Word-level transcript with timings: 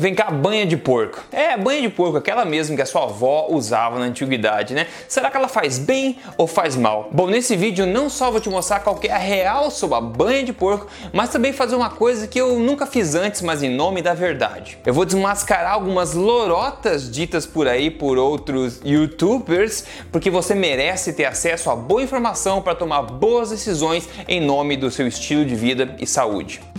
Vem 0.00 0.14
cá, 0.14 0.30
banha 0.30 0.64
de 0.64 0.78
porco. 0.78 1.22
É, 1.30 1.58
banha 1.58 1.82
de 1.82 1.90
porco, 1.90 2.16
aquela 2.16 2.46
mesmo 2.46 2.74
que 2.74 2.80
a 2.80 2.86
sua 2.86 3.02
avó 3.02 3.48
usava 3.50 3.98
na 3.98 4.06
antiguidade, 4.06 4.72
né? 4.72 4.86
Será 5.06 5.30
que 5.30 5.36
ela 5.36 5.46
faz 5.46 5.78
bem 5.78 6.16
ou 6.38 6.46
faz 6.46 6.74
mal? 6.74 7.10
Bom, 7.12 7.26
nesse 7.26 7.54
vídeo 7.54 7.84
não 7.84 8.08
só 8.08 8.30
vou 8.30 8.40
te 8.40 8.48
mostrar 8.48 8.80
qual 8.80 8.98
é 9.02 9.10
a 9.10 9.18
real 9.18 9.70
sobre 9.70 9.98
a 9.98 10.00
banha 10.00 10.42
de 10.42 10.54
porco, 10.54 10.86
mas 11.12 11.28
também 11.28 11.52
fazer 11.52 11.76
uma 11.76 11.90
coisa 11.90 12.26
que 12.26 12.40
eu 12.40 12.58
nunca 12.58 12.86
fiz 12.86 13.14
antes, 13.14 13.42
mas 13.42 13.62
em 13.62 13.68
nome 13.68 14.00
da 14.00 14.14
verdade. 14.14 14.78
Eu 14.86 14.94
vou 14.94 15.04
desmascarar 15.04 15.74
algumas 15.74 16.14
lorotas 16.14 17.10
ditas 17.10 17.44
por 17.44 17.68
aí 17.68 17.90
por 17.90 18.16
outros 18.16 18.80
youtubers, 18.82 19.84
porque 20.10 20.30
você 20.30 20.54
merece 20.54 21.12
ter 21.12 21.26
acesso 21.26 21.68
a 21.68 21.76
boa 21.76 22.02
informação 22.02 22.62
para 22.62 22.74
tomar 22.74 23.02
boas 23.02 23.50
decisões 23.50 24.08
em 24.26 24.40
nome 24.40 24.78
do 24.78 24.90
seu 24.90 25.06
estilo 25.06 25.44
de 25.44 25.54
vida 25.54 25.94
e 25.98 26.06
saúde. 26.06 26.69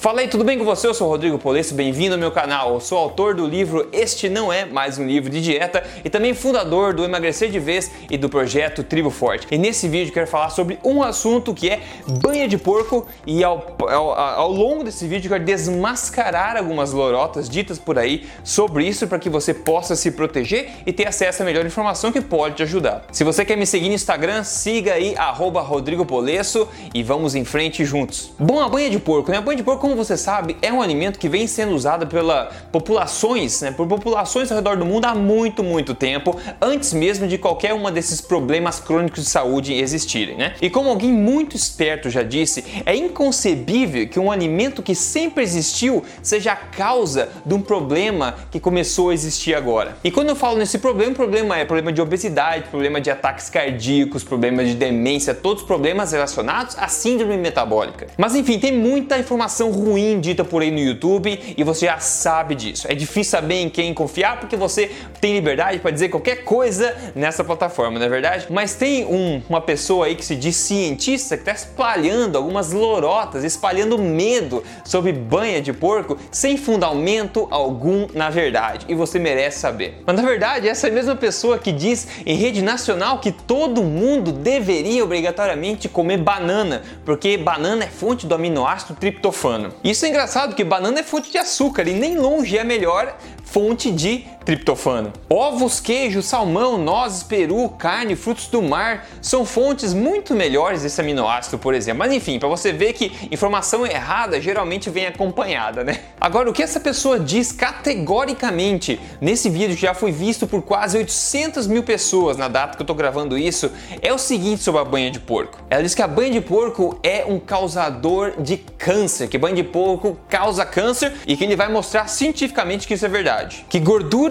Fala 0.00 0.22
aí, 0.22 0.28
tudo 0.28 0.44
bem 0.44 0.56
com 0.56 0.64
você? 0.64 0.86
Eu 0.86 0.94
sou 0.94 1.08
o 1.08 1.10
Rodrigo 1.10 1.38
Polesso, 1.38 1.74
bem-vindo 1.74 2.14
ao 2.14 2.18
meu 2.18 2.30
canal. 2.30 2.72
Eu 2.72 2.80
sou 2.80 2.96
autor 2.96 3.34
do 3.34 3.46
livro 3.46 3.86
Este 3.92 4.30
Não 4.30 4.50
É 4.50 4.64
Mais 4.64 4.96
Um 4.96 5.06
Livro 5.06 5.28
de 5.28 5.42
Dieta 5.42 5.84
e 6.02 6.08
também 6.08 6.32
fundador 6.32 6.94
do 6.94 7.04
Emagrecer 7.04 7.50
de 7.50 7.58
Vez 7.58 7.90
e 8.08 8.16
do 8.16 8.26
projeto 8.26 8.82
Tribo 8.82 9.10
Forte. 9.10 9.46
E 9.50 9.58
nesse 9.58 9.88
vídeo 9.88 10.10
quero 10.10 10.26
falar 10.26 10.48
sobre 10.48 10.78
um 10.82 11.02
assunto 11.02 11.52
que 11.52 11.68
é 11.68 11.82
banha 12.22 12.48
de 12.48 12.56
porco 12.56 13.06
e 13.26 13.44
ao, 13.44 13.76
ao, 13.78 14.12
ao 14.18 14.50
longo 14.50 14.82
desse 14.82 15.06
vídeo 15.06 15.28
quero 15.30 15.44
desmascarar 15.44 16.56
algumas 16.56 16.94
lorotas 16.94 17.46
ditas 17.46 17.78
por 17.78 17.98
aí 17.98 18.26
sobre 18.42 18.88
isso 18.88 19.06
para 19.06 19.18
que 19.18 19.28
você 19.28 19.52
possa 19.52 19.94
se 19.94 20.12
proteger 20.12 20.70
e 20.86 20.94
ter 20.94 21.08
acesso 21.08 21.42
à 21.42 21.44
melhor 21.44 21.66
informação 21.66 22.10
que 22.10 22.22
pode 22.22 22.54
te 22.54 22.62
ajudar. 22.62 23.04
Se 23.12 23.22
você 23.22 23.44
quer 23.44 23.58
me 23.58 23.66
seguir 23.66 23.88
no 23.88 23.94
Instagram, 23.94 24.44
siga 24.44 24.94
aí, 24.94 25.14
arroba 25.18 25.60
Rodrigo 25.60 26.06
Polesso 26.06 26.66
e 26.94 27.02
vamos 27.02 27.34
em 27.34 27.44
frente 27.44 27.84
juntos. 27.84 28.32
Bom, 28.38 28.62
a 28.62 28.68
banha 28.70 28.88
de 28.88 28.98
porco, 28.98 29.30
né? 29.30 29.36
A 29.36 29.42
banha 29.42 29.58
de 29.58 29.62
porco 29.62 29.89
como 29.90 30.04
você 30.04 30.16
sabe, 30.16 30.56
é 30.62 30.72
um 30.72 30.80
alimento 30.80 31.18
que 31.18 31.28
vem 31.28 31.48
sendo 31.48 31.74
usado 31.74 32.06
pela 32.06 32.52
populações, 32.70 33.60
né, 33.60 33.72
por 33.72 33.88
populações 33.88 34.48
ao 34.48 34.56
redor 34.56 34.76
do 34.76 34.86
mundo 34.86 35.04
há 35.06 35.16
muito, 35.16 35.64
muito 35.64 35.96
tempo, 35.96 36.36
antes 36.62 36.92
mesmo 36.92 37.26
de 37.26 37.36
qualquer 37.36 37.74
uma 37.74 37.90
desses 37.90 38.20
problemas 38.20 38.78
crônicos 38.78 39.24
de 39.24 39.28
saúde 39.28 39.74
existirem, 39.74 40.36
né? 40.36 40.54
E 40.62 40.70
como 40.70 40.88
alguém 40.88 41.12
muito 41.12 41.56
esperto 41.56 42.08
já 42.08 42.22
disse, 42.22 42.64
é 42.86 42.94
inconcebível 42.94 44.06
que 44.06 44.20
um 44.20 44.30
alimento 44.30 44.80
que 44.80 44.94
sempre 44.94 45.42
existiu 45.42 46.04
seja 46.22 46.52
a 46.52 46.56
causa 46.56 47.28
de 47.44 47.52
um 47.52 47.60
problema 47.60 48.36
que 48.52 48.60
começou 48.60 49.10
a 49.10 49.14
existir 49.14 49.56
agora. 49.56 49.96
E 50.04 50.10
quando 50.12 50.28
eu 50.28 50.36
falo 50.36 50.56
nesse 50.56 50.78
problema, 50.78 51.10
o 51.10 51.16
problema 51.16 51.58
é 51.58 51.64
problema 51.64 51.92
de 51.92 52.00
obesidade, 52.00 52.68
problema 52.68 53.00
de 53.00 53.10
ataques 53.10 53.50
cardíacos, 53.50 54.22
problema 54.22 54.64
de 54.64 54.74
demência, 54.74 55.34
todos 55.34 55.62
os 55.62 55.66
problemas 55.66 56.12
relacionados 56.12 56.76
à 56.78 56.86
síndrome 56.86 57.36
metabólica. 57.36 58.06
Mas 58.16 58.36
enfim, 58.36 58.56
tem 58.56 58.72
muita 58.72 59.18
informação 59.18 59.79
ruim 59.80 60.20
dita 60.20 60.44
por 60.44 60.62
aí 60.62 60.70
no 60.70 60.78
YouTube 60.78 61.54
e 61.56 61.64
você 61.64 61.86
já 61.86 61.98
sabe 61.98 62.54
disso. 62.54 62.86
É 62.88 62.94
difícil 62.94 63.30
saber 63.30 63.56
em 63.56 63.68
quem 63.68 63.92
confiar 63.92 64.38
porque 64.38 64.56
você 64.56 64.90
tem 65.20 65.34
liberdade 65.34 65.78
para 65.78 65.90
dizer 65.90 66.08
qualquer 66.08 66.44
coisa 66.44 66.94
nessa 67.14 67.42
plataforma, 67.42 67.98
não 67.98 68.06
é 68.06 68.08
verdade? 68.08 68.46
Mas 68.50 68.74
tem 68.74 69.04
um, 69.04 69.42
uma 69.48 69.60
pessoa 69.60 70.06
aí 70.06 70.14
que 70.14 70.24
se 70.24 70.36
diz 70.36 70.56
cientista 70.56 71.36
que 71.36 71.42
está 71.42 71.52
espalhando 71.52 72.36
algumas 72.36 72.72
lorotas, 72.72 73.44
espalhando 73.44 73.98
medo 73.98 74.62
sobre 74.84 75.12
banha 75.12 75.60
de 75.60 75.72
porco 75.72 76.16
sem 76.30 76.56
fundamento 76.56 77.48
algum 77.50 78.06
na 78.14 78.30
verdade. 78.30 78.86
E 78.88 78.94
você 78.94 79.18
merece 79.18 79.58
saber. 79.60 80.02
Mas 80.06 80.16
na 80.16 80.22
verdade, 80.22 80.68
essa 80.68 80.90
mesma 80.90 81.16
pessoa 81.16 81.58
que 81.58 81.72
diz 81.72 82.06
em 82.24 82.36
rede 82.36 82.62
nacional 82.62 83.18
que 83.18 83.32
todo 83.32 83.82
mundo 83.82 84.32
deveria 84.32 85.04
obrigatoriamente 85.04 85.88
comer 85.88 86.18
banana, 86.18 86.82
porque 87.04 87.36
banana 87.36 87.84
é 87.84 87.88
fonte 87.88 88.26
do 88.26 88.34
aminoácido 88.34 88.94
triptofano. 88.94 89.69
Isso 89.82 90.04
é 90.04 90.08
engraçado 90.08 90.50
porque 90.50 90.64
banana 90.64 91.00
é 91.00 91.02
fonte 91.02 91.30
de 91.30 91.38
açúcar 91.38 91.86
e 91.88 91.92
nem 91.92 92.16
longe 92.16 92.56
é 92.56 92.60
a 92.60 92.64
melhor 92.64 93.16
fonte 93.44 93.90
de 93.90 94.26
triptofano. 94.50 95.12
Ovos, 95.28 95.78
queijo, 95.78 96.20
salmão, 96.22 96.76
nozes, 96.76 97.22
peru, 97.22 97.68
carne, 97.68 98.16
frutos 98.16 98.48
do 98.48 98.60
mar 98.60 99.06
são 99.22 99.44
fontes 99.44 99.94
muito 99.94 100.34
melhores 100.34 100.82
desse 100.82 101.00
aminoácido, 101.00 101.56
por 101.56 101.72
exemplo. 101.72 102.00
Mas 102.00 102.12
enfim, 102.12 102.36
para 102.36 102.48
você 102.48 102.72
ver 102.72 102.92
que 102.92 103.12
informação 103.30 103.86
errada 103.86 104.40
geralmente 104.40 104.90
vem 104.90 105.06
acompanhada, 105.06 105.84
né? 105.84 106.00
Agora, 106.20 106.50
o 106.50 106.52
que 106.52 106.64
essa 106.64 106.80
pessoa 106.80 107.20
diz 107.20 107.52
categoricamente 107.52 109.00
nesse 109.20 109.48
vídeo 109.48 109.76
que 109.76 109.82
já 109.82 109.94
foi 109.94 110.10
visto 110.10 110.48
por 110.48 110.62
quase 110.62 110.98
800 110.98 111.68
mil 111.68 111.84
pessoas 111.84 112.36
na 112.36 112.48
data 112.48 112.76
que 112.76 112.82
eu 112.82 112.86
tô 112.86 112.94
gravando 112.94 113.38
isso 113.38 113.70
é 114.02 114.12
o 114.12 114.18
seguinte 114.18 114.62
sobre 114.62 114.80
a 114.80 114.84
banha 114.84 115.12
de 115.12 115.20
porco. 115.20 115.58
Ela 115.70 115.82
diz 115.82 115.94
que 115.94 116.02
a 116.02 116.08
banha 116.08 116.32
de 116.32 116.40
porco 116.40 116.98
é 117.04 117.24
um 117.24 117.38
causador 117.38 118.32
de 118.42 118.56
câncer, 118.56 119.28
que 119.28 119.38
banha 119.38 119.54
de 119.54 119.62
porco 119.62 120.18
causa 120.28 120.66
câncer 120.66 121.12
e 121.24 121.36
que 121.36 121.44
ele 121.44 121.54
vai 121.54 121.68
mostrar 121.68 122.08
cientificamente 122.08 122.88
que 122.88 122.94
isso 122.94 123.06
é 123.06 123.08
verdade. 123.08 123.64
Que 123.68 123.78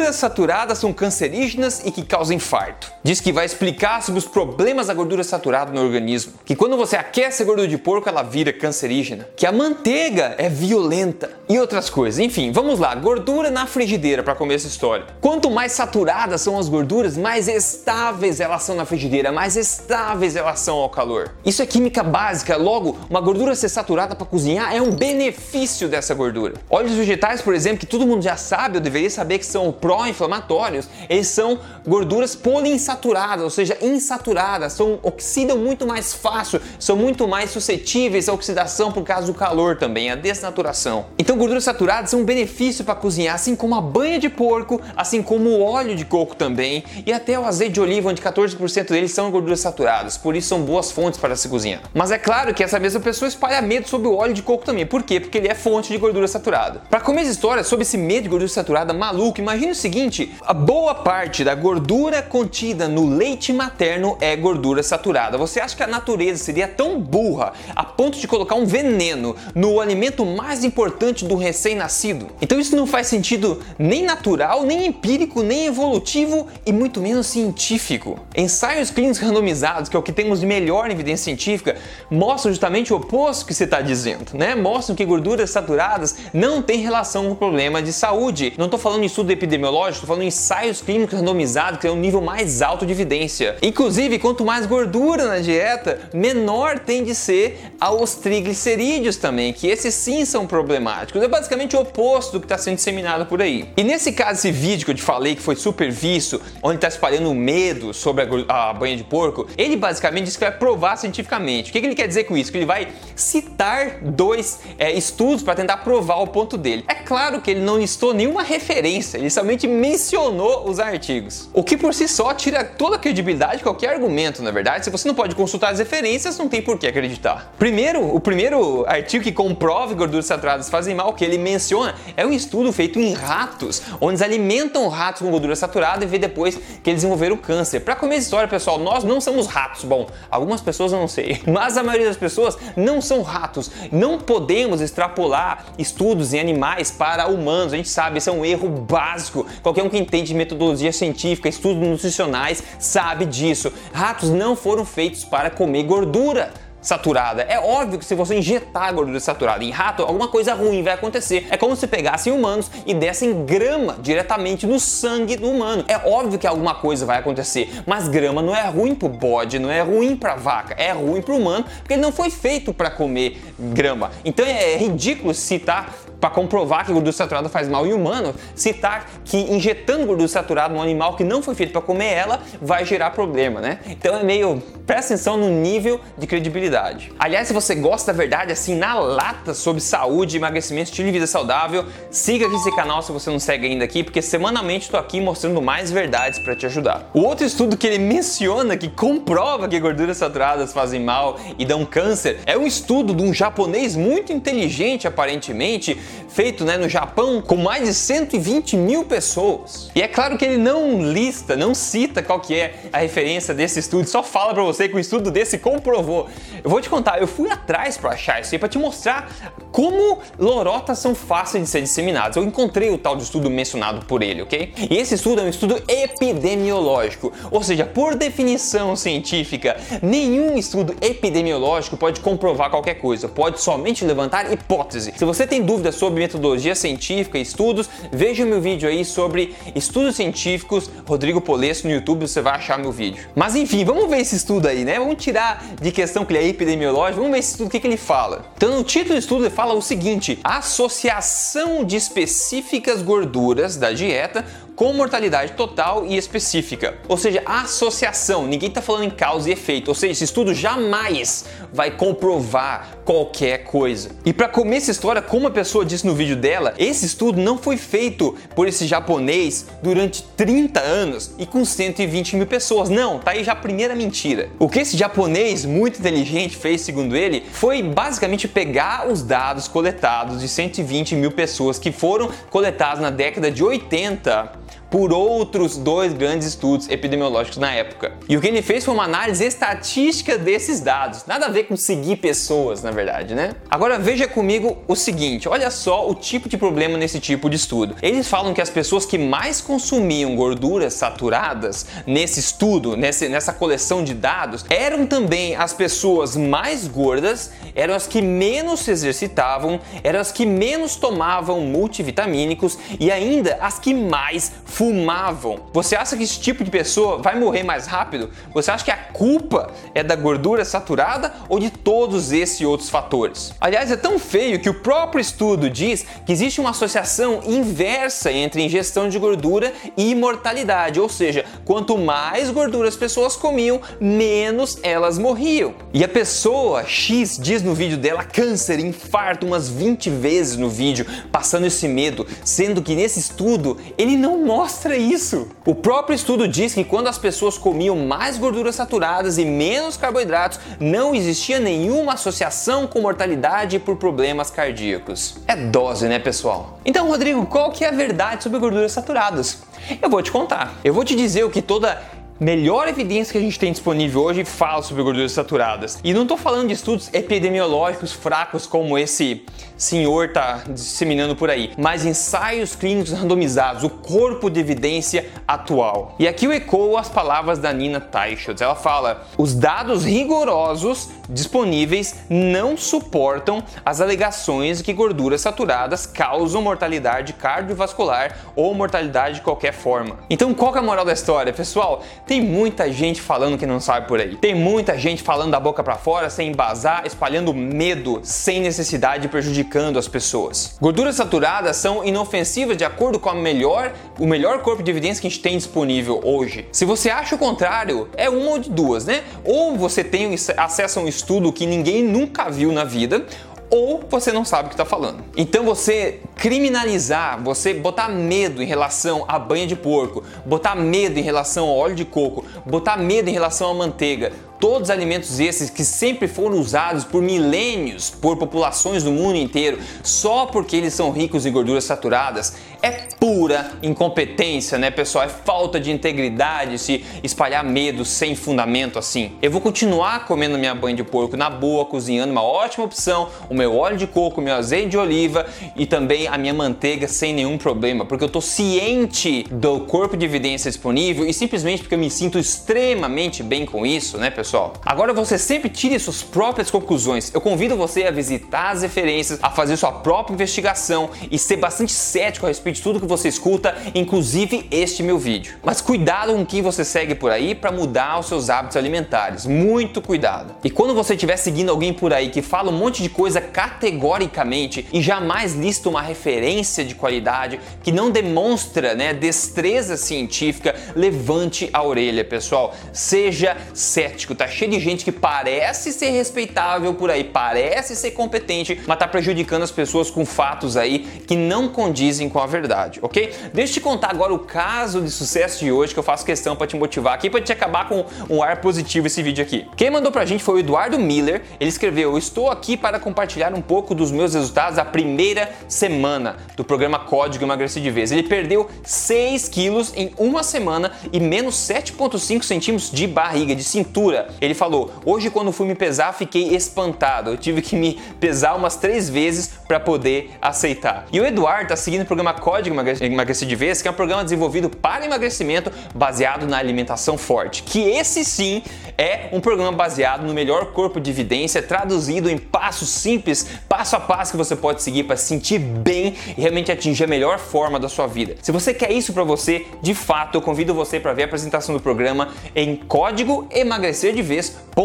gorduras 0.09 0.15
saturadas 0.15 0.77
são 0.79 0.91
cancerígenas 0.91 1.81
e 1.85 1.91
que 1.91 2.03
causam 2.03 2.35
infarto. 2.35 2.91
Diz 3.03 3.21
que 3.21 3.31
vai 3.31 3.45
explicar 3.45 4.01
sobre 4.01 4.19
os 4.19 4.25
problemas 4.25 4.87
da 4.87 4.93
gordura 4.93 5.23
saturada 5.23 5.71
no 5.71 5.81
organismo. 5.81 6.33
Que 6.45 6.55
quando 6.55 6.75
você 6.75 6.95
aquece 6.95 7.43
a 7.43 7.45
gordura 7.45 7.67
de 7.67 7.77
porco, 7.77 8.09
ela 8.09 8.23
vira 8.23 8.51
cancerígena. 8.51 9.27
Que 9.35 9.45
a 9.45 9.51
manteiga 9.51 10.35
é 10.37 10.49
violenta. 10.49 11.29
E 11.47 11.59
outras 11.59 11.89
coisas. 11.89 12.19
Enfim, 12.19 12.51
vamos 12.51 12.79
lá. 12.79 12.93
Gordura 12.95 13.49
na 13.49 13.65
frigideira 13.65 14.23
para 14.23 14.35
comer 14.35 14.55
essa 14.55 14.67
história. 14.67 15.05
Quanto 15.21 15.49
mais 15.49 15.71
saturadas 15.71 16.41
são 16.41 16.57
as 16.57 16.67
gorduras, 16.67 17.17
mais 17.17 17.47
estáveis 17.47 18.39
elas 18.39 18.63
são 18.63 18.75
na 18.75 18.85
frigideira, 18.85 19.31
mais 19.31 19.55
estáveis 19.55 20.35
elas 20.35 20.59
são 20.59 20.77
ao 20.77 20.89
calor. 20.89 21.31
Isso 21.45 21.61
é 21.61 21.65
química 21.65 22.03
básica. 22.03 22.57
Logo, 22.57 22.97
uma 23.09 23.21
gordura 23.21 23.55
ser 23.55 23.69
saturada 23.69 24.15
para 24.15 24.25
cozinhar 24.25 24.75
é 24.75 24.81
um 24.81 24.91
benefício 24.91 25.87
dessa 25.87 26.13
gordura. 26.13 26.55
Óleos 26.69 26.93
vegetais, 26.93 27.41
por 27.41 27.53
exemplo, 27.53 27.79
que 27.79 27.85
todo 27.85 28.05
mundo 28.05 28.21
já 28.21 28.35
sabe, 28.35 28.77
eu 28.77 28.81
deveria 28.81 29.09
saber 29.09 29.39
que 29.39 29.45
são 29.45 29.71
pró-inflamatórios, 29.89 30.87
eles 31.09 31.27
são 31.29 31.57
gorduras 31.87 32.35
poliinsaturadas, 32.35 33.43
ou 33.43 33.49
seja, 33.49 33.75
insaturadas, 33.81 34.73
são, 34.73 34.99
oxidam 35.01 35.57
muito 35.57 35.87
mais 35.87 36.13
fácil, 36.13 36.61
são 36.77 36.95
muito 36.95 37.27
mais 37.27 37.49
suscetíveis 37.49 38.29
à 38.29 38.33
oxidação 38.33 38.91
por 38.91 39.03
causa 39.03 39.25
do 39.25 39.33
calor 39.33 39.77
também, 39.77 40.11
a 40.11 40.15
desnaturação. 40.15 41.07
Então, 41.17 41.35
gorduras 41.35 41.63
saturadas 41.63 42.11
são 42.11 42.19
um 42.19 42.23
benefício 42.23 42.85
para 42.85 42.93
cozinhar, 42.93 43.33
assim 43.33 43.55
como 43.55 43.73
a 43.73 43.81
banha 43.81 44.19
de 44.19 44.29
porco, 44.29 44.79
assim 44.95 45.23
como 45.23 45.49
o 45.49 45.63
óleo 45.63 45.95
de 45.95 46.05
coco 46.05 46.35
também, 46.35 46.83
e 47.03 47.11
até 47.11 47.39
o 47.39 47.43
azeite 47.43 47.73
de 47.73 47.81
oliva, 47.81 48.11
onde 48.11 48.21
14% 48.21 48.89
deles 48.89 49.11
são 49.11 49.31
gorduras 49.31 49.59
saturadas, 49.59 50.17
por 50.17 50.35
isso 50.35 50.49
são 50.49 50.61
boas 50.61 50.91
fontes 50.91 51.19
para 51.19 51.35
se 51.35 51.49
cozinhar. 51.49 51.81
Mas 51.95 52.11
é 52.11 52.19
claro 52.19 52.53
que 52.53 52.63
essa 52.63 52.79
mesma 52.79 52.99
pessoa 52.99 53.27
espalha 53.27 53.59
medo 53.59 53.89
sobre 53.89 54.07
o 54.07 54.15
óleo 54.15 54.35
de 54.35 54.43
coco 54.43 54.63
também. 54.63 54.85
Por 54.85 55.01
quê? 55.01 55.19
Porque 55.19 55.39
ele 55.39 55.47
é 55.47 55.55
fonte 55.55 55.91
de 55.91 55.97
gordura 55.97 56.27
saturada. 56.27 56.83
Para 56.91 56.99
comer 56.99 57.23
histórias 57.23 57.65
sobre 57.65 57.81
esse 57.81 57.97
medo 57.97 58.23
de 58.23 58.29
gordura 58.29 58.51
saturada, 58.51 58.93
maluca. 58.93 59.41
Imagine 59.41 59.78
seguinte: 59.79 60.35
a 60.41 60.53
boa 60.53 60.93
parte 60.93 61.43
da 61.43 61.55
gordura 61.55 62.21
contida 62.21 62.87
no 62.87 63.07
leite 63.07 63.51
materno 63.53 64.17
é 64.19 64.35
gordura 64.35 64.83
saturada. 64.83 65.37
Você 65.37 65.59
acha 65.59 65.75
que 65.75 65.83
a 65.83 65.87
natureza 65.87 66.43
seria 66.43 66.67
tão 66.67 66.99
burra 66.99 67.53
a 67.75 67.83
ponto 67.83 68.19
de 68.19 68.27
colocar 68.27 68.55
um 68.55 68.65
veneno 68.65 69.35
no 69.55 69.79
alimento 69.79 70.25
mais 70.25 70.63
importante 70.63 71.25
do 71.25 71.35
recém-nascido? 71.35 72.27
Então 72.41 72.59
isso 72.59 72.75
não 72.75 72.85
faz 72.85 73.07
sentido 73.07 73.61
nem 73.77 74.03
natural, 74.03 74.63
nem 74.63 74.85
empírico, 74.87 75.41
nem 75.41 75.65
evolutivo 75.65 76.47
e 76.65 76.71
muito 76.71 76.99
menos 76.99 77.27
científico. 77.27 78.19
Ensaios 78.35 78.91
clínicos 78.91 79.19
randomizados, 79.19 79.89
que 79.89 79.95
é 79.95 79.99
o 79.99 80.03
que 80.03 80.11
temos 80.11 80.39
de 80.39 80.45
melhor 80.45 80.91
evidência 80.91 81.25
científica, 81.25 81.77
mostram 82.09 82.51
justamente 82.51 82.93
o 82.93 82.97
oposto 82.97 83.45
que 83.45 83.53
você 83.53 83.63
está 83.63 83.81
dizendo, 83.81 84.37
né? 84.37 84.55
Mostram 84.55 84.95
que 84.95 85.05
gorduras 85.05 85.49
saturadas 85.49 86.17
não 86.33 86.61
têm 86.61 86.79
relação 86.81 87.25
com 87.25 87.31
o 87.31 87.35
problema 87.35 87.81
de 87.81 87.93
saúde. 87.93 88.53
Não 88.57 88.65
estou 88.65 88.79
falando 88.79 89.03
em 89.03 89.05
estudo 89.05 89.31
epidemiológico, 89.31 89.68
estou 89.89 90.07
falando 90.07 90.23
em 90.23 90.27
ensaios 90.27 90.81
clínicos 90.81 91.17
randomizados, 91.17 91.79
que 91.79 91.87
é 91.87 91.91
um 91.91 91.95
nível 91.95 92.21
mais 92.21 92.61
alto 92.61 92.85
de 92.85 92.91
evidência. 92.91 93.57
Inclusive, 93.61 94.19
quanto 94.19 94.45
mais 94.45 94.65
gordura 94.65 95.25
na 95.25 95.39
dieta, 95.39 95.99
menor 96.13 96.79
tem 96.79 97.03
de 97.03 97.13
ser 97.15 97.59
aos 97.79 98.15
triglicerídeos 98.15 99.17
também, 99.17 99.53
que 99.53 99.67
esses 99.67 99.93
sim 99.93 100.25
são 100.25 100.45
problemáticos. 100.45 101.21
É 101.21 101.27
basicamente 101.27 101.75
o 101.75 101.81
oposto 101.81 102.33
do 102.33 102.39
que 102.39 102.45
está 102.45 102.57
sendo 102.57 102.75
disseminado 102.75 103.25
por 103.25 103.41
aí. 103.41 103.69
E 103.77 103.83
nesse 103.83 104.11
caso, 104.11 104.39
esse 104.39 104.51
vídeo 104.51 104.85
que 104.85 104.91
eu 104.91 104.95
te 104.95 105.01
falei, 105.01 105.35
que 105.35 105.41
foi 105.41 105.55
super 105.55 105.91
visto, 105.91 106.41
onde 106.61 106.75
está 106.75 106.87
espalhando 106.87 107.33
medo 107.33 107.93
sobre 107.93 108.23
a, 108.47 108.69
a, 108.69 108.73
banha 108.73 108.95
de 108.95 109.03
porco, 109.03 109.47
ele 109.57 109.75
basicamente 109.75 110.25
diz 110.25 110.35
que 110.35 110.43
vai 110.43 110.51
provar 110.51 110.97
cientificamente. 110.97 111.69
O 111.69 111.73
que, 111.73 111.79
que 111.79 111.85
ele 111.87 111.95
quer 111.95 112.07
dizer 112.07 112.25
com 112.25 112.37
isso? 112.37 112.51
Que 112.51 112.57
ele 112.57 112.65
vai 112.65 112.89
citar 113.15 113.99
dois 114.01 114.59
é, 114.77 114.91
estudos 114.91 115.43
para 115.43 115.55
tentar 115.55 115.77
provar 115.77 116.17
o 116.17 116.27
ponto 116.27 116.57
dele. 116.57 116.83
É 116.87 116.95
claro 116.95 117.41
que 117.41 117.51
ele 117.51 117.61
não 117.61 117.77
listou 117.77 118.13
nenhuma 118.13 118.43
referência, 118.43 119.17
ele 119.17 119.29
somente 119.29 119.58
simplesmente 119.59 119.67
mencionou 119.67 120.69
os 120.69 120.79
artigos. 120.79 121.49
O 121.53 121.63
que 121.63 121.75
por 121.75 121.93
si 121.93 122.07
só 122.07 122.33
tira 122.33 122.63
toda 122.63 122.95
a 122.95 122.99
credibilidade 122.99 123.57
de 123.57 123.63
qualquer 123.63 123.93
argumento, 123.93 124.41
na 124.41 124.51
verdade. 124.51 124.85
Se 124.85 124.91
você 124.91 125.07
não 125.07 125.15
pode 125.15 125.35
consultar 125.35 125.71
as 125.71 125.79
referências, 125.79 126.37
não 126.37 126.47
tem 126.47 126.61
por 126.61 126.77
que 126.77 126.87
acreditar. 126.87 127.53
Primeiro, 127.57 128.15
o 128.15 128.19
primeiro 128.19 128.85
artigo 128.87 129.23
que 129.23 129.31
comprova 129.31 129.89
que 129.89 129.95
gorduras 129.95 130.25
saturadas 130.25 130.69
fazem 130.69 130.95
mal, 130.95 131.13
que 131.13 131.25
ele 131.25 131.37
menciona, 131.37 131.95
é 132.15 132.25
um 132.25 132.31
estudo 132.31 132.71
feito 132.71 132.99
em 132.99 133.13
ratos, 133.13 133.81
onde 133.99 134.13
eles 134.13 134.21
alimentam 134.21 134.87
ratos 134.87 135.21
com 135.21 135.29
gordura 135.29 135.55
saturada 135.55 136.03
e 136.03 136.07
vê 136.07 136.17
depois 136.17 136.55
que 136.55 136.89
eles 136.89 137.01
desenvolveram 137.01 137.37
câncer. 137.37 137.81
Para 137.81 137.95
começar 137.95 138.19
a 138.19 138.23
história, 138.23 138.47
pessoal, 138.47 138.77
nós 138.77 139.03
não 139.03 139.19
somos 139.19 139.47
ratos. 139.47 139.83
Bom, 139.83 140.07
algumas 140.29 140.61
pessoas 140.61 140.91
eu 140.91 140.99
não 140.99 141.07
sei, 141.07 141.41
mas 141.47 141.77
a 141.77 141.83
maioria 141.83 142.07
das 142.07 142.17
pessoas 142.17 142.57
não 142.75 143.01
são 143.01 143.21
ratos. 143.21 143.71
Não 143.91 144.19
podemos 144.19 144.81
extrapolar 144.81 145.65
estudos 145.77 146.33
em 146.33 146.39
animais 146.39 146.91
para 146.91 147.27
humanos. 147.27 147.73
A 147.73 147.77
gente 147.77 147.89
sabe, 147.89 148.17
esse 148.17 148.29
é 148.29 148.31
um 148.31 148.43
erro 148.45 148.69
básico. 148.69 149.45
Qualquer 149.61 149.83
um 149.83 149.89
que 149.89 149.97
entende 149.97 150.33
metodologia 150.33 150.91
científica, 150.91 151.49
estudos 151.49 151.87
nutricionais, 151.87 152.63
sabe 152.79 153.25
disso. 153.25 153.71
Ratos 153.93 154.29
não 154.29 154.55
foram 154.55 154.85
feitos 154.85 155.23
para 155.23 155.49
comer 155.49 155.83
gordura 155.83 156.51
saturada. 156.81 157.41
É 157.43 157.59
óbvio 157.59 157.99
que 157.99 158.05
se 158.05 158.15
você 158.15 158.37
injetar 158.37 158.93
gordura 158.93 159.19
saturada 159.19 159.63
em 159.63 159.69
rato, 159.69 160.03
alguma 160.03 160.27
coisa 160.27 160.53
ruim 160.53 160.83
vai 160.83 160.93
acontecer. 160.93 161.47
É 161.49 161.57
como 161.57 161.75
se 161.75 161.87
pegassem 161.87 162.31
humanos 162.31 162.69
e 162.85 162.93
dessem 162.93 163.45
grama 163.45 163.97
diretamente 164.01 164.65
no 164.65 164.79
sangue 164.79 165.35
do 165.35 165.49
humano. 165.49 165.83
É 165.87 165.97
óbvio 165.97 166.39
que 166.39 166.47
alguma 166.47 166.75
coisa 166.75 167.05
vai 167.05 167.19
acontecer, 167.19 167.69
mas 167.85 168.07
grama 168.07 168.41
não 168.41 168.55
é 168.55 168.67
ruim 168.69 168.95
pro 168.95 169.09
bode, 169.09 169.59
não 169.59 169.69
é 169.69 169.81
ruim 169.81 170.15
pra 170.15 170.35
vaca, 170.35 170.73
é 170.77 170.91
ruim 170.91 171.21
pro 171.21 171.35
humano, 171.35 171.65
porque 171.79 171.93
ele 171.93 172.01
não 172.01 172.11
foi 172.11 172.29
feito 172.29 172.73
para 172.73 172.89
comer 172.89 173.41
grama. 173.57 174.11
Então 174.23 174.45
é 174.45 174.77
ridículo 174.77 175.33
citar 175.33 175.93
para 176.19 176.29
comprovar 176.29 176.85
que 176.85 176.91
gordura 176.91 177.13
saturada 177.13 177.49
faz 177.49 177.67
mal 177.67 177.85
em 177.85 177.93
humano, 177.93 178.33
citar 178.55 179.09
que 179.23 179.37
injetando 179.37 180.05
gordura 180.05 180.27
saturada 180.27 180.73
num 180.73 180.81
animal 180.81 181.15
que 181.15 181.23
não 181.23 181.41
foi 181.41 181.55
feito 181.55 181.71
para 181.71 181.81
comer 181.81 182.13
ela 182.13 182.39
vai 182.61 182.85
gerar 182.85 183.11
problema, 183.11 183.61
né? 183.61 183.79
Então 183.87 184.17
é 184.17 184.23
meio 184.23 184.61
presta 184.85 185.13
atenção 185.13 185.37
no 185.37 185.49
nível 185.49 185.99
de 186.17 186.25
credibilidade. 186.25 187.11
Aliás, 187.19 187.47
se 187.47 187.53
você 187.53 187.75
gosta 187.75 188.11
da 188.11 188.17
verdade 188.17 188.51
assim 188.51 188.75
na 188.75 188.95
lata 188.95 189.53
sobre 189.53 189.81
saúde, 189.81 190.35
emagrecimento, 190.37 190.89
estilo 190.89 191.05
de 191.05 191.11
vida 191.11 191.27
saudável, 191.27 191.85
siga 192.09 192.47
aqui 192.47 192.55
esse 192.55 192.75
canal 192.75 193.03
se 193.03 193.11
você 193.11 193.29
não 193.29 193.39
segue 193.39 193.67
ainda 193.67 193.85
aqui, 193.85 194.03
porque 194.03 194.19
semanalmente 194.19 194.85
estou 194.85 194.99
aqui 194.99 195.21
mostrando 195.21 195.61
mais 195.61 195.91
verdades 195.91 196.39
para 196.39 196.55
te 196.55 196.65
ajudar. 196.65 197.07
O 197.13 197.21
outro 197.21 197.45
estudo 197.45 197.77
que 197.77 197.85
ele 197.85 197.99
menciona 197.99 198.75
que 198.75 198.87
comprova 198.87 199.67
que 199.67 199.79
gorduras 199.79 200.17
saturadas 200.17 200.73
fazem 200.73 200.99
mal 200.99 201.39
e 201.59 201.65
dão 201.65 201.85
câncer 201.85 202.39
é 202.47 202.57
um 202.57 202.65
estudo 202.65 203.13
de 203.13 203.21
um 203.21 203.31
japonês 203.31 203.95
muito 203.95 204.33
inteligente 204.33 205.07
aparentemente 205.07 205.99
feito 206.29 206.63
né, 206.63 206.77
no 206.77 206.87
Japão 206.87 207.41
com 207.41 207.57
mais 207.57 207.85
de 207.85 207.93
120 207.93 208.77
mil 208.77 209.05
pessoas. 209.05 209.89
E 209.95 210.01
é 210.01 210.07
claro 210.07 210.37
que 210.37 210.45
ele 210.45 210.57
não 210.57 211.01
lista, 211.11 211.55
não 211.55 211.73
cita 211.73 212.21
qual 212.21 212.39
que 212.39 212.55
é 212.55 212.75
a 212.93 212.99
referência 212.99 213.53
desse 213.53 213.79
estudo, 213.79 214.07
só 214.07 214.23
fala 214.23 214.53
para 214.53 214.63
você 214.63 214.87
que 214.87 214.95
o 214.95 214.99
estudo 214.99 215.31
desse 215.31 215.57
comprovou. 215.57 216.29
Eu 216.63 216.69
vou 216.69 216.79
te 216.81 216.89
contar, 216.89 217.19
eu 217.19 217.27
fui 217.27 217.49
atrás 217.49 217.97
para 217.97 218.11
achar 218.11 218.41
isso 218.41 218.53
aí 218.55 218.59
para 218.59 218.69
te 218.69 218.77
mostrar 218.77 219.29
como 219.71 220.19
lorotas 220.37 220.99
são 220.99 221.13
fáceis 221.13 221.63
de 221.63 221.69
ser 221.69 221.81
disseminadas. 221.81 222.35
Eu 222.35 222.43
encontrei 222.43 222.89
o 222.89 222.97
tal 222.97 223.15
de 223.15 223.23
estudo 223.23 223.49
mencionado 223.49 224.05
por 224.05 224.21
ele, 224.21 224.41
ok? 224.41 224.73
E 224.89 224.97
esse 224.97 225.15
estudo 225.15 225.41
é 225.41 225.43
um 225.43 225.49
estudo 225.49 225.81
epidemiológico, 225.87 227.31
ou 227.51 227.63
seja, 227.63 227.85
por 227.85 228.15
definição 228.15 228.95
científica, 228.95 229.77
nenhum 230.01 230.57
estudo 230.57 230.95
epidemiológico 231.01 231.97
pode 231.97 232.19
comprovar 232.19 232.69
qualquer 232.69 232.95
coisa, 232.95 233.27
pode 233.27 233.61
somente 233.61 234.05
levantar 234.05 234.51
hipótese. 234.51 235.13
Se 235.15 235.25
você 235.25 235.45
tem 235.45 235.61
dúvidas 235.61 235.95
sobre 235.99 236.21
metodologia 236.21 236.73
científica 236.73 237.37
e 237.37 237.41
estudos, 237.41 237.89
veja 238.11 238.45
meu 238.45 238.61
vídeo 238.61 238.87
aí 238.87 239.03
sobre 239.03 239.53
estudos 239.75 240.15
científicos, 240.15 240.89
Rodrigo 241.05 241.41
Polesso 241.41 241.85
no 241.85 241.93
YouTube, 241.93 242.25
você 242.25 242.41
vai 242.41 242.55
achar 242.55 242.79
meu 242.79 242.91
vídeo. 242.91 243.27
Mas 243.35 243.55
enfim, 243.55 243.83
vamos 243.83 244.09
ver 244.09 244.21
esse 244.21 244.37
estudo 244.37 244.67
aí, 244.67 244.85
né? 244.85 244.97
Vamos 244.97 245.21
tirar 245.21 245.63
de 245.81 245.91
questão 245.91 246.23
que 246.23 246.31
ele 246.31 246.45
é 246.45 246.47
epidemiológico, 246.47 247.17
vamos 247.17 247.33
ver 247.33 247.39
esse 247.39 247.51
estudo, 247.51 247.67
o 247.67 247.69
que, 247.69 247.79
que 247.79 247.87
ele 247.87 247.97
fala. 247.97 248.45
Então, 248.55 248.71
no 248.71 248.83
título 248.83 249.15
do 249.15 249.19
estudo 249.19 249.43
ele 249.43 249.53
fala 249.53 249.73
o 249.73 249.81
seguinte: 249.81 250.39
associação 250.43 251.83
de 251.83 251.97
específicas 251.97 253.01
gorduras 253.01 253.75
da 253.75 253.91
dieta 253.91 254.45
com 254.79 254.93
mortalidade 254.93 255.51
total 255.57 256.05
e 256.05 256.15
específica. 256.15 256.97
Ou 257.09 257.17
seja, 257.17 257.43
associação, 257.45 258.47
ninguém 258.47 258.69
está 258.69 258.81
falando 258.81 259.03
em 259.03 259.09
causa 259.09 259.49
e 259.49 259.51
efeito. 259.51 259.89
Ou 259.89 259.93
seja, 259.93 260.13
esse 260.13 260.23
estudo 260.23 260.53
jamais 260.53 261.43
vai 261.73 261.91
comprovar 261.91 262.99
qualquer 263.03 263.65
coisa. 263.65 264.11
E 264.25 264.31
para 264.31 264.47
comer 264.47 264.77
essa 264.77 264.91
história, 264.91 265.21
como 265.21 265.47
a 265.47 265.51
pessoa 265.51 265.83
disse 265.83 266.07
no 266.07 266.15
vídeo 266.15 266.37
dela, 266.37 266.73
esse 266.77 267.05
estudo 267.05 267.41
não 267.41 267.57
foi 267.57 267.75
feito 267.75 268.37
por 268.55 268.69
esse 268.69 268.87
japonês 268.87 269.65
durante 269.83 270.23
30 270.37 270.79
anos 270.79 271.31
e 271.37 271.45
com 271.45 271.65
120 271.65 272.37
mil 272.37 272.47
pessoas. 272.47 272.87
Não, 272.87 273.19
tá 273.19 273.31
aí 273.31 273.43
já 273.43 273.51
a 273.51 273.57
primeira 273.57 273.93
mentira. 273.93 274.47
O 274.57 274.69
que 274.69 274.79
esse 274.79 274.95
japonês 274.95 275.65
muito 275.65 275.99
inteligente 275.99 276.55
fez, 276.55 276.79
segundo 276.79 277.17
ele, 277.17 277.43
foi 277.51 277.83
basicamente 277.83 278.47
pegar 278.47 279.09
os 279.09 279.23
dados 279.23 279.67
coletados 279.67 280.39
de 280.39 280.47
120 280.47 281.17
mil 281.17 281.31
pessoas 281.31 281.77
que 281.77 281.91
foram 281.91 282.31
coletados 282.49 283.01
na 283.01 283.09
década 283.09 283.51
de 283.51 283.61
80 283.61 284.68
por 284.89 285.13
outros 285.13 285.77
dois 285.77 286.13
grandes 286.13 286.47
estudos 286.47 286.89
epidemiológicos 286.89 287.57
na 287.57 287.71
época. 287.71 288.13
E 288.27 288.35
o 288.35 288.41
que 288.41 288.47
ele 288.47 288.61
fez 288.61 288.83
foi 288.83 288.93
uma 288.93 289.03
análise 289.03 289.45
estatística 289.45 290.37
desses 290.37 290.79
dados, 290.79 291.25
nada 291.25 291.45
a 291.45 291.49
ver 291.49 291.65
com 291.65 291.75
seguir 291.75 292.17
pessoas, 292.17 292.81
na 292.81 292.91
verdade, 292.91 293.35
né? 293.35 293.55
Agora 293.69 293.99
veja 293.99 294.27
comigo 294.27 294.77
o 294.87 294.95
seguinte, 294.95 295.47
olha 295.47 295.69
só 295.69 296.09
o 296.09 296.15
tipo 296.15 296.49
de 296.49 296.57
problema 296.57 296.97
nesse 296.97 297.19
tipo 297.19 297.49
de 297.49 297.55
estudo. 297.55 297.95
Eles 298.01 298.27
falam 298.27 298.53
que 298.53 298.61
as 298.61 298.69
pessoas 298.69 299.05
que 299.05 299.17
mais 299.17 299.61
consumiam 299.61 300.35
gorduras 300.35 300.93
saturadas 300.93 301.85
nesse 302.05 302.39
estudo, 302.39 302.97
nessa 302.97 303.53
coleção 303.53 304.03
de 304.03 304.13
dados, 304.13 304.65
eram 304.69 305.05
também 305.05 305.55
as 305.55 305.73
pessoas 305.73 306.35
mais 306.35 306.87
gordas, 306.87 307.51
eram 307.75 307.93
as 307.93 308.07
que 308.07 308.21
menos 308.21 308.81
se 308.81 308.91
exercitavam, 308.91 309.79
eram 310.03 310.19
as 310.19 310.31
que 310.31 310.45
menos 310.45 310.95
tomavam 310.95 311.61
multivitamínicos 311.61 312.77
e 312.99 313.11
ainda 313.11 313.57
as 313.61 313.79
que 313.79 313.93
mais 313.93 314.51
fumavam. 314.79 315.59
Você 315.73 315.93
acha 315.93 316.15
que 316.15 316.23
esse 316.23 316.39
tipo 316.39 316.63
de 316.63 316.71
pessoa 316.71 317.17
vai 317.17 317.37
morrer 317.37 317.63
mais 317.63 317.85
rápido? 317.85 318.29
Você 318.53 318.71
acha 318.71 318.85
que 318.85 318.89
a 318.91 318.95
culpa 318.95 319.71
é 319.93 320.01
da 320.01 320.15
gordura 320.15 320.63
saturada 320.63 321.33
ou 321.49 321.59
de 321.59 321.69
todos 321.69 322.31
esses 322.31 322.61
outros 322.61 322.89
fatores? 322.89 323.53
Aliás, 323.59 323.91
é 323.91 323.97
tão 323.97 324.17
feio 324.17 324.57
que 324.57 324.69
o 324.69 324.73
próprio 324.73 325.19
estudo 325.19 325.69
diz 325.69 326.05
que 326.25 326.31
existe 326.31 326.61
uma 326.61 326.69
associação 326.69 327.41
inversa 327.45 328.31
entre 328.31 328.63
ingestão 328.63 329.09
de 329.09 329.19
gordura 329.19 329.73
e 329.97 330.15
mortalidade, 330.15 330.97
ou 330.97 331.09
seja, 331.09 331.43
quanto 331.65 331.97
mais 331.97 332.49
gordura 332.49 332.87
as 332.87 332.95
pessoas 332.95 333.35
comiam, 333.35 333.81
menos 333.99 334.79
elas 334.81 335.17
morriam. 335.17 335.73
E 335.93 336.05
a 336.05 336.07
pessoa 336.07 336.85
X 336.85 337.37
diz 337.37 337.61
no 337.61 337.73
vídeo 337.73 337.97
dela 337.97 338.23
câncer, 338.23 338.79
infarto 338.79 339.45
umas 339.45 339.67
20 339.67 340.09
vezes 340.09 340.55
no 340.55 340.69
vídeo, 340.69 341.05
passando 341.33 341.65
esse 341.65 341.85
medo, 341.85 342.25
sendo 342.45 342.81
que 342.81 342.95
nesse 342.95 343.19
estudo 343.19 343.77
ele 343.97 344.15
não 344.15 344.45
mostra 344.45 344.68
mostra 344.69 344.95
isso. 344.95 345.47
O 345.65 345.73
próprio 345.73 346.13
estudo 346.13 346.47
diz 346.47 346.75
que 346.75 346.83
quando 346.83 347.07
as 347.07 347.17
pessoas 347.17 347.57
comiam 347.57 347.95
mais 347.95 348.37
gorduras 348.37 348.75
saturadas 348.75 349.39
e 349.39 349.43
menos 349.43 349.97
carboidratos, 349.97 350.59
não 350.79 351.15
existia 351.15 351.59
nenhuma 351.59 352.13
associação 352.13 352.85
com 352.85 353.01
mortalidade 353.01 353.79
por 353.79 353.95
problemas 353.95 354.51
cardíacos. 354.51 355.37
É 355.47 355.55
dose, 355.55 356.07
né, 356.07 356.19
pessoal? 356.19 356.77
Então, 356.85 357.07
Rodrigo, 357.07 357.47
qual 357.47 357.71
que 357.71 357.83
é 357.83 357.87
a 357.87 357.91
verdade 357.91 358.43
sobre 358.43 358.59
gorduras 358.59 358.91
saturadas? 358.91 359.63
Eu 359.99 360.07
vou 360.07 360.21
te 360.21 360.31
contar. 360.31 360.75
Eu 360.83 360.93
vou 360.93 361.03
te 361.03 361.15
dizer 361.15 361.43
o 361.43 361.49
que 361.49 361.63
toda 361.63 361.99
melhor 362.39 362.87
evidência 362.87 363.31
que 363.31 363.37
a 363.37 363.41
gente 363.41 363.59
tem 363.59 363.71
disponível 363.71 364.21
hoje 364.21 364.45
fala 364.45 364.81
sobre 364.81 365.03
gorduras 365.03 365.31
saturadas. 365.31 365.99
E 366.03 366.13
não 366.13 366.21
estou 366.23 366.37
falando 366.37 366.67
de 366.67 366.73
estudos 366.73 367.09
epidemiológicos 367.13 368.13
fracos 368.13 368.65
como 368.65 368.97
esse 368.97 369.43
senhor 369.75 370.25
está 370.25 370.63
disseminando 370.69 371.35
por 371.35 371.49
aí, 371.49 371.71
mas 371.77 372.05
ensaios 372.05 372.75
clínicos 372.75 373.11
randomizados, 373.11 373.83
o 373.83 373.89
corpo 373.89 374.49
de 374.49 374.59
evidência 374.59 375.29
atual. 375.47 376.15
E 376.19 376.27
aqui 376.27 376.45
eu 376.45 376.53
ecoo 376.53 376.97
as 376.97 377.09
palavras 377.09 377.59
da 377.59 377.71
Nina 377.73 377.99
Teichholz. 377.99 378.61
Ela 378.61 378.75
fala: 378.75 379.25
os 379.37 379.53
dados 379.53 380.05
rigorosos 380.05 381.09
disponíveis 381.29 382.15
não 382.29 382.75
suportam 382.75 383.63
as 383.85 384.01
alegações 384.01 384.81
que 384.81 384.91
gorduras 384.91 385.41
saturadas 385.41 386.05
causam 386.05 386.61
mortalidade 386.61 387.33
cardiovascular 387.33 388.35
ou 388.55 388.73
mortalidade 388.73 389.35
de 389.35 389.41
qualquer 389.41 389.73
forma. 389.73 390.17
Então, 390.29 390.53
qual 390.53 390.75
é 390.75 390.79
a 390.79 390.81
moral 390.81 391.05
da 391.05 391.13
história, 391.13 391.53
pessoal? 391.53 392.03
Tem 392.25 392.41
muita 392.41 392.91
gente 392.91 393.21
falando 393.21 393.57
que 393.57 393.65
não 393.65 393.79
sabe 393.79 394.07
por 394.07 394.19
aí. 394.19 394.35
Tem 394.35 394.55
muita 394.55 394.97
gente 394.97 395.21
falando 395.23 395.51
da 395.51 395.59
boca 395.59 395.83
para 395.83 395.95
fora 395.95 396.29
sem 396.29 396.49
embasar, 396.49 397.03
espalhando 397.05 397.53
medo 397.53 398.19
sem 398.23 398.59
necessidade 398.59 399.27
prejudicando 399.27 399.99
as 399.99 400.07
pessoas. 400.07 400.77
Gorduras 400.81 401.15
saturadas 401.15 401.77
são 401.77 402.03
inofensivas 402.03 402.75
de 402.75 402.83
acordo 402.83 403.19
com 403.19 403.29
a 403.29 403.35
melhor, 403.35 403.93
o 404.19 404.25
melhor 404.25 404.61
corpo 404.61 404.81
de 404.81 404.89
evidência 404.89 405.21
que 405.21 405.27
a 405.27 405.29
gente 405.29 405.41
tem 405.41 405.57
disponível 405.57 406.19
hoje. 406.23 406.67
Se 406.71 406.85
você 406.85 407.09
acha 407.09 407.35
o 407.35 407.37
contrário, 407.37 408.09
é 408.17 408.29
uma 408.29 408.51
ou 408.51 408.59
de 408.59 408.69
duas, 408.69 409.05
né? 409.05 409.23
Ou 409.43 409.77
você 409.77 410.03
tem 410.03 410.35
acesso 410.57 410.99
a 410.99 411.03
um 411.03 411.07
estudo 411.19 411.53
que 411.53 411.65
ninguém 411.65 412.03
nunca 412.03 412.49
viu 412.49 412.71
na 412.71 412.83
vida, 412.83 413.25
ou 413.69 414.03
você 414.09 414.31
não 414.31 414.43
sabe 414.43 414.65
o 414.65 414.69
que 414.69 414.73
está 414.73 414.85
falando. 414.85 415.23
Então 415.37 415.63
você 415.63 416.21
criminalizar, 416.35 417.41
você 417.43 417.73
botar 417.73 418.09
medo 418.09 418.63
em 418.63 418.65
relação 418.65 419.25
a 419.27 419.37
banha 419.37 419.67
de 419.67 419.75
porco, 419.75 420.23
botar 420.45 420.75
medo 420.75 421.19
em 421.19 421.21
relação 421.21 421.67
ao 421.67 421.77
óleo 421.77 421.95
de 421.95 422.05
coco, 422.05 422.43
botar 422.65 422.97
medo 422.97 423.29
em 423.29 423.33
relação 423.33 423.69
à 423.69 423.73
manteiga, 423.73 424.31
todos 424.59 424.83
os 424.83 424.89
alimentos 424.89 425.39
esses 425.39 425.69
que 425.69 425.85
sempre 425.85 426.27
foram 426.27 426.59
usados 426.59 427.03
por 427.03 427.21
milênios 427.21 428.09
por 428.09 428.37
populações 428.37 429.03
do 429.03 429.11
mundo 429.11 429.37
inteiro, 429.37 429.77
só 430.03 430.47
porque 430.47 430.75
eles 430.75 430.93
são 430.93 431.11
ricos 431.11 431.45
em 431.45 431.51
gorduras 431.51 431.83
saturadas, 431.83 432.55
é 432.81 432.91
pura 433.19 433.71
incompetência, 433.83 434.77
né, 434.77 434.89
pessoal? 434.89 435.25
É 435.25 435.27
falta 435.27 435.79
de 435.79 435.91
integridade 435.91 436.77
se 436.77 437.03
espalhar 437.21 437.63
medo 437.63 438.05
sem 438.05 438.35
fundamento 438.35 438.97
assim. 438.97 439.33
Eu 439.41 439.51
vou 439.51 439.59
continuar 439.59 440.25
comendo 440.25 440.57
minha 440.57 440.73
banha 440.73 440.95
de 440.95 441.03
porco 441.03 441.35
na 441.35 441.49
boa, 441.49 441.85
cozinhando 441.85 442.31
uma 442.31 442.43
ótima 442.43 442.85
opção, 442.85 443.29
o 443.49 443.53
meu 443.53 443.75
óleo 443.75 443.97
de 443.97 444.07
coco, 444.07 444.39
o 444.39 444.43
meu 444.43 444.55
azeite 444.55 444.89
de 444.89 444.97
oliva 444.97 445.45
e 445.75 445.85
também 445.85 446.27
a 446.27 446.37
minha 446.37 446.53
manteiga 446.53 447.07
sem 447.07 447.33
nenhum 447.33 447.57
problema, 447.57 448.05
porque 448.05 448.23
eu 448.23 448.29
tô 448.29 448.39
ciente 448.39 449.45
do 449.51 449.81
corpo 449.81 450.15
de 450.15 450.25
evidência 450.25 450.71
disponível 450.71 451.25
e 451.25 451.33
simplesmente 451.33 451.81
porque 451.81 451.95
eu 451.95 451.99
me 451.99 452.09
sinto 452.09 452.39
extremamente 452.39 453.43
bem 453.43 453.65
com 453.65 453.85
isso, 453.85 454.17
né, 454.17 454.29
pessoal? 454.29 454.73
Agora 454.85 455.13
você 455.13 455.37
sempre 455.37 455.69
tire 455.69 455.99
suas 455.99 456.23
próprias 456.23 456.71
conclusões. 456.71 457.33
Eu 457.33 457.41
convido 457.41 457.75
você 457.75 458.03
a 458.03 458.11
visitar 458.11 458.71
as 458.71 458.81
referências, 458.81 459.39
a 459.41 459.49
fazer 459.49 459.75
sua 459.75 459.91
própria 459.91 460.33
investigação 460.33 461.09
e 461.29 461.37
ser 461.37 461.57
bastante 461.57 461.91
cético 461.91 462.45
a 462.45 462.49
respeito 462.49 462.68
de 462.71 462.81
tudo 462.81 462.99
que 462.99 463.05
você 463.05 463.27
escuta, 463.27 463.75
inclusive 463.93 464.67
este 464.71 465.03
meu 465.03 465.17
vídeo. 465.17 465.57
Mas 465.63 465.81
cuidado 465.81 466.33
com 466.33 466.45
quem 466.45 466.61
você 466.61 466.83
segue 466.83 467.15
por 467.15 467.31
aí 467.31 467.53
para 467.53 467.71
mudar 467.71 468.19
os 468.19 468.27
seus 468.27 468.49
hábitos 468.49 468.77
alimentares. 468.77 469.45
Muito 469.45 470.01
cuidado. 470.01 470.55
E 470.63 470.69
quando 470.69 470.95
você 470.95 471.13
estiver 471.13 471.37
seguindo 471.37 471.69
alguém 471.69 471.93
por 471.93 472.13
aí 472.13 472.29
que 472.29 472.41
fala 472.41 472.71
um 472.71 472.77
monte 472.77 473.03
de 473.03 473.09
coisa 473.09 473.39
categoricamente 473.39 474.87
e 474.91 475.01
jamais 475.01 475.53
lista 475.53 475.89
uma 475.89 476.01
referência 476.01 476.83
de 476.83 476.95
qualidade 476.95 477.59
que 477.83 477.91
não 477.91 478.09
demonstra, 478.09 478.95
né, 478.95 479.13
destreza 479.13 479.97
científica, 479.97 480.75
levante 480.95 481.69
a 481.71 481.83
orelha, 481.83 482.23
pessoal. 482.23 482.73
Seja 482.91 483.57
cético 483.73 484.35
tá 484.39 484.47
cheio 484.47 484.71
de 484.71 484.79
gente 484.79 485.03
que 485.03 485.11
parece 485.11 485.91
ser 485.91 486.11
respeitável 486.11 486.93
por 486.93 487.11
aí, 487.11 487.23
parece 487.23 487.95
ser 487.95 488.11
competente, 488.11 488.79
mas 488.87 488.97
tá 488.97 489.07
prejudicando 489.07 489.63
as 489.63 489.71
pessoas 489.71 490.09
com 490.09 490.25
fatos 490.25 490.77
aí 490.77 490.99
que 491.27 491.35
não 491.35 491.67
condizem 491.67 492.29
com 492.29 492.39
a 492.39 492.45
verdade, 492.45 492.58
ok? 493.01 493.33
Deixa 493.53 493.71
eu 493.71 493.73
te 493.75 493.81
contar 493.81 494.11
agora 494.11 494.33
o 494.33 494.39
caso 494.39 495.01
de 495.01 495.09
sucesso 495.09 495.59
de 495.59 495.71
hoje 495.71 495.93
que 495.93 495.99
eu 495.99 496.03
faço 496.03 496.25
questão 496.25 496.55
para 496.55 496.67
te 496.67 496.75
motivar 496.75 497.13
aqui, 497.13 497.29
para 497.29 497.41
te 497.41 497.51
acabar 497.51 497.87
com 497.87 498.05
um 498.29 498.41
ar 498.41 498.61
positivo 498.61 499.07
esse 499.07 499.21
vídeo 499.21 499.43
aqui. 499.43 499.67
Quem 499.75 499.89
mandou 499.89 500.11
pra 500.11 500.25
gente 500.25 500.43
foi 500.43 500.55
o 500.55 500.59
Eduardo 500.59 500.99
Miller. 500.99 501.41
Ele 501.59 501.69
escreveu: 501.69 502.17
Estou 502.17 502.49
aqui 502.49 502.75
para 502.75 502.99
compartilhar 502.99 503.53
um 503.53 503.61
pouco 503.61 503.93
dos 503.95 504.11
meus 504.11 504.33
resultados 504.33 504.77
da 504.77 504.85
primeira 504.85 505.49
semana 505.67 506.37
do 506.55 506.63
programa 506.63 506.99
Código 506.99 507.43
Emagrecer 507.43 507.81
de 507.81 507.91
Vez. 507.91 508.11
Ele 508.11 508.23
perdeu 508.23 508.69
6 508.83 509.49
quilos 509.49 509.93
em 509.95 510.11
uma 510.17 510.43
semana 510.43 510.91
e 511.11 511.19
menos 511.19 511.55
7,5 511.55 512.43
centímetros 512.43 512.91
de 512.91 513.07
barriga, 513.07 513.55
de 513.55 513.63
cintura. 513.63 514.29
Ele 514.41 514.53
falou: 514.53 514.91
Hoje, 515.05 515.29
quando 515.29 515.51
fui 515.51 515.67
me 515.67 515.75
pesar, 515.75 516.13
fiquei 516.13 516.55
espantado. 516.55 517.31
Eu 517.31 517.37
tive 517.37 517.61
que 517.61 517.75
me 517.75 517.99
pesar 518.19 518.55
umas 518.55 518.75
três 518.75 519.09
vezes 519.09 519.51
para 519.67 519.79
poder 519.79 520.31
aceitar. 520.41 521.05
E 521.11 521.19
o 521.19 521.25
Eduardo 521.25 521.63
está 521.63 521.75
seguindo 521.75 522.01
o 522.01 522.05
programa 522.05 522.33
Código 522.49 522.75
Emagrecer 522.99 523.47
de 523.47 523.55
Vez, 523.55 523.79
que 523.79 523.87
é 523.87 523.91
um 523.91 523.93
programa 523.93 524.23
desenvolvido 524.23 524.71
para 524.71 525.05
emagrecimento 525.05 525.71
baseado 525.93 526.47
na 526.47 526.57
alimentação 526.57 527.15
forte. 527.15 527.61
Que 527.61 527.91
esse 527.91 528.25
sim 528.25 528.63
é 528.97 529.29
um 529.31 529.39
programa 529.39 529.71
baseado 529.71 530.25
no 530.25 530.33
melhor 530.33 530.73
corpo 530.73 530.99
de 530.99 531.11
evidência, 531.11 531.61
traduzido 531.61 532.27
em 532.27 532.39
passos 532.39 532.89
simples, 532.89 533.45
passo 533.69 533.95
a 533.95 533.99
passo 533.99 534.31
que 534.31 534.37
você 534.37 534.55
pode 534.55 534.81
seguir 534.81 535.03
para 535.03 535.15
se 535.15 535.27
sentir 535.27 535.59
bem 535.59 536.15
e 536.35 536.41
realmente 536.41 536.71
atingir 536.71 537.03
a 537.03 537.07
melhor 537.07 537.37
forma 537.37 537.79
da 537.79 537.87
sua 537.87 538.07
vida. 538.07 538.35
Se 538.41 538.51
você 538.51 538.73
quer 538.73 538.91
isso 538.91 539.13
para 539.13 539.23
você, 539.23 539.67
de 539.79 539.93
fato, 539.93 540.35
eu 540.35 540.41
convido 540.41 540.73
você 540.73 540.99
para 540.99 541.13
ver 541.13 541.21
a 541.21 541.25
apresentação 541.25 541.75
do 541.75 541.79
programa 541.79 542.29
em 542.55 542.75
código 542.75 543.47
emagrecer 543.51 544.11
de 544.11 544.23
vez.com.br. 544.23 544.83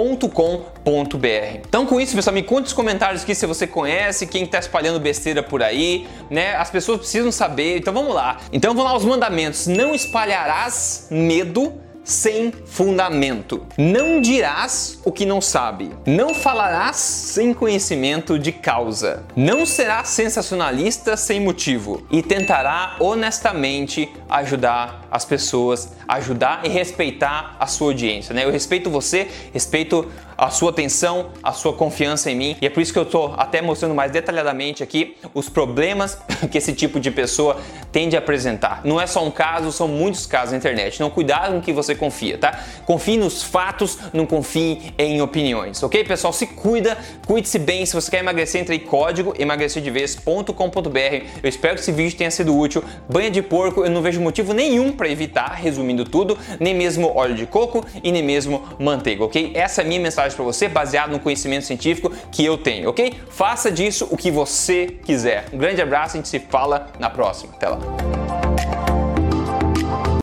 Então, 1.66 1.86
com 1.86 1.98
isso, 1.98 2.14
pessoal, 2.14 2.34
me 2.34 2.42
conte 2.42 2.64
nos 2.64 2.72
comentários 2.74 3.22
aqui 3.22 3.34
se 3.34 3.46
você 3.46 3.66
conhece, 3.66 4.26
quem 4.26 4.44
está 4.44 4.58
espalhando 4.58 5.00
besteira 5.00 5.42
por 5.42 5.62
aí, 5.62 6.06
né? 6.28 6.54
As 6.56 6.70
pessoas 6.70 6.98
precisam 6.98 7.32
saber. 7.32 7.53
Então, 7.62 7.92
vamos 7.92 8.14
lá. 8.14 8.38
Então, 8.52 8.74
vamos 8.74 8.90
lá 8.90 8.96
os 8.96 9.04
mandamentos. 9.04 9.66
Não 9.66 9.94
espalharás 9.94 11.08
medo 11.10 11.84
sem 12.04 12.52
fundamento. 12.66 13.66
Não 13.78 14.20
dirás 14.20 15.00
o 15.04 15.10
que 15.10 15.24
não 15.24 15.40
sabe. 15.40 15.90
Não 16.06 16.34
falarás 16.34 16.96
sem 16.96 17.54
conhecimento 17.54 18.38
de 18.38 18.52
causa. 18.52 19.24
Não 19.34 19.64
serás 19.64 20.08
sensacionalista 20.08 21.16
sem 21.16 21.40
motivo 21.40 22.06
e 22.10 22.22
tentará 22.22 22.96
honestamente 23.00 24.12
ajudar 24.28 25.06
as 25.10 25.24
pessoas, 25.24 25.92
ajudar 26.06 26.60
e 26.64 26.68
respeitar 26.68 27.56
a 27.58 27.66
sua 27.66 27.88
audiência, 27.88 28.34
né? 28.34 28.44
Eu 28.44 28.50
respeito 28.50 28.90
você, 28.90 29.28
respeito 29.52 30.06
a 30.36 30.50
sua 30.50 30.70
atenção, 30.70 31.30
a 31.42 31.52
sua 31.52 31.72
confiança 31.72 32.30
em 32.30 32.36
mim. 32.36 32.56
E 32.60 32.66
é 32.66 32.70
por 32.70 32.80
isso 32.80 32.92
que 32.92 32.98
eu 32.98 33.04
estou 33.04 33.34
até 33.36 33.60
mostrando 33.62 33.94
mais 33.94 34.10
detalhadamente 34.10 34.82
aqui 34.82 35.16
os 35.32 35.48
problemas 35.48 36.18
que 36.50 36.58
esse 36.58 36.72
tipo 36.72 37.00
de 37.00 37.10
pessoa 37.10 37.60
tende 37.92 38.16
a 38.16 38.18
apresentar. 38.18 38.80
Não 38.84 39.00
é 39.00 39.06
só 39.06 39.24
um 39.24 39.30
caso, 39.30 39.70
são 39.72 39.86
muitos 39.88 40.26
casos 40.26 40.52
na 40.52 40.58
internet. 40.58 40.94
Então 40.94 41.10
cuidado 41.10 41.54
com 41.54 41.60
que 41.60 41.72
você 41.72 41.94
confia, 41.94 42.36
tá? 42.38 42.60
Confie 42.84 43.16
nos 43.16 43.42
fatos, 43.42 43.98
não 44.12 44.26
confie 44.26 44.92
em 44.98 45.20
opiniões, 45.22 45.82
ok? 45.82 46.02
Pessoal, 46.04 46.32
se 46.32 46.46
cuida, 46.46 46.98
cuide-se 47.26 47.58
bem. 47.58 47.86
Se 47.86 47.94
você 47.94 48.10
quer 48.10 48.18
emagrecer, 48.18 48.60
entre 48.60 48.76
em 48.76 48.80
código 48.80 49.34
emagrecerdevez.com.br. 49.38 51.24
Eu 51.42 51.48
espero 51.48 51.74
que 51.74 51.80
esse 51.80 51.92
vídeo 51.92 52.16
tenha 52.16 52.30
sido 52.30 52.56
útil. 52.56 52.82
Banha 53.08 53.30
de 53.30 53.42
porco, 53.42 53.84
eu 53.84 53.90
não 53.90 54.02
vejo 54.02 54.20
motivo 54.20 54.52
nenhum 54.52 54.92
para 54.92 55.08
evitar, 55.08 55.52
resumindo 55.52 56.04
tudo, 56.04 56.36
nem 56.58 56.74
mesmo 56.74 57.12
óleo 57.14 57.34
de 57.34 57.46
coco 57.46 57.84
e 58.02 58.10
nem 58.10 58.22
mesmo 58.22 58.62
manteiga, 58.78 59.24
ok? 59.24 59.52
Essa 59.54 59.82
é 59.82 59.84
a 59.84 59.88
minha 59.88 60.00
mensagem 60.00 60.23
para 60.32 60.44
você 60.44 60.68
baseado 60.68 61.10
no 61.10 61.18
conhecimento 61.18 61.66
científico 61.66 62.10
que 62.30 62.44
eu 62.44 62.56
tenho, 62.56 62.88
ok? 62.88 63.14
Faça 63.28 63.70
disso 63.70 64.08
o 64.10 64.16
que 64.16 64.30
você 64.30 64.86
quiser. 65.04 65.46
Um 65.52 65.58
grande 65.58 65.82
abraço, 65.82 66.16
a 66.16 66.18
gente 66.18 66.28
se 66.28 66.38
fala 66.38 66.86
na 66.98 67.10
próxima. 67.10 67.52
Até 67.54 67.68
lá. 67.68 68.23